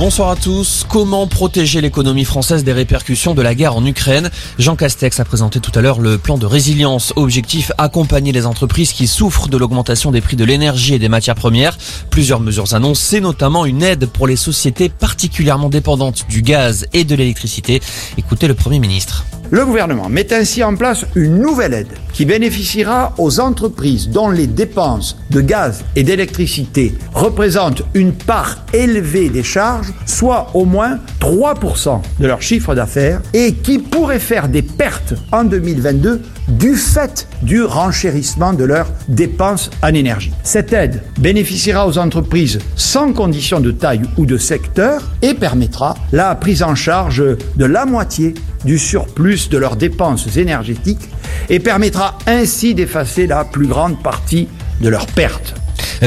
[0.00, 0.86] Bonsoir à tous.
[0.88, 4.30] Comment protéger l'économie française des répercussions de la guerre en Ukraine?
[4.58, 7.12] Jean Castex a présenté tout à l'heure le plan de résilience.
[7.16, 11.34] Objectif accompagner les entreprises qui souffrent de l'augmentation des prix de l'énergie et des matières
[11.34, 11.76] premières.
[12.08, 17.14] Plusieurs mesures annoncées, notamment une aide pour les sociétés particulièrement dépendantes du gaz et de
[17.14, 17.82] l'électricité.
[18.16, 19.26] Écoutez le Premier ministre.
[19.52, 24.46] Le gouvernement met ainsi en place une nouvelle aide qui bénéficiera aux entreprises dont les
[24.46, 32.00] dépenses de gaz et d'électricité représentent une part élevée des charges, soit au moins 3%
[32.18, 37.62] de leur chiffre d'affaires, et qui pourraient faire des pertes en 2022 du fait du
[37.62, 40.32] renchérissement de leurs dépenses en énergie.
[40.42, 46.34] Cette aide bénéficiera aux entreprises sans condition de taille ou de secteur et permettra la
[46.34, 47.22] prise en charge
[47.56, 48.34] de la moitié
[48.64, 51.08] du surplus de leurs dépenses énergétiques
[51.48, 54.48] et permettra ainsi d'effacer la plus grande partie
[54.80, 55.54] de leurs pertes.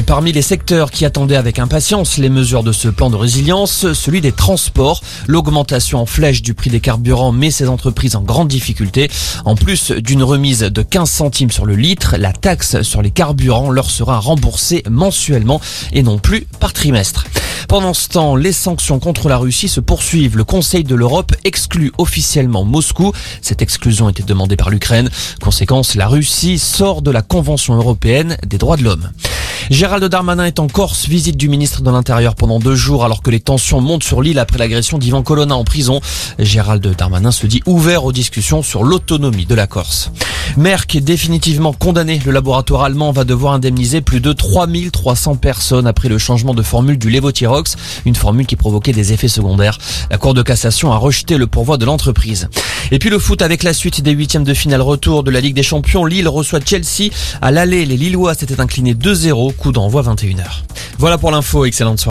[0.01, 4.21] Parmi les secteurs qui attendaient avec impatience les mesures de ce plan de résilience, celui
[4.21, 5.01] des transports.
[5.27, 9.09] L'augmentation en flèche du prix des carburants met ces entreprises en grande difficulté.
[9.45, 13.69] En plus d'une remise de 15 centimes sur le litre, la taxe sur les carburants
[13.69, 17.25] leur sera remboursée mensuellement et non plus par trimestre.
[17.67, 20.37] Pendant ce temps, les sanctions contre la Russie se poursuivent.
[20.37, 23.13] Le Conseil de l'Europe exclut officiellement Moscou.
[23.41, 25.09] Cette exclusion était demandée par l'Ukraine.
[25.41, 29.09] Conséquence, la Russie sort de la Convention européenne des droits de l'homme.
[29.69, 33.29] Gérald Darmanin est en Corse, visite du ministre de l'Intérieur pendant deux jours alors que
[33.29, 36.01] les tensions montent sur l'île après l'agression d'Ivan Colonna en prison.
[36.37, 40.11] Gérald Darmanin se dit ouvert aux discussions sur l'autonomie de la Corse.
[40.57, 42.21] Merck est définitivement condamné.
[42.25, 46.97] Le laboratoire allemand va devoir indemniser plus de 3300 personnes après le changement de formule
[46.97, 49.77] du Levothyrox, une formule qui provoquait des effets secondaires.
[50.11, 52.49] La Cour de cassation a rejeté le pourvoi de l'entreprise.
[52.91, 55.55] Et puis le foot avec la suite des huitièmes de finale retour de la Ligue
[55.55, 56.05] des Champions.
[56.05, 57.11] Lille reçoit Chelsea.
[57.41, 59.55] À l'aller, les Lillois s'étaient inclinés 2-0.
[59.55, 60.43] Coup d'envoi 21h.
[60.99, 61.65] Voilà pour l'info.
[61.65, 62.01] Excellente soirée.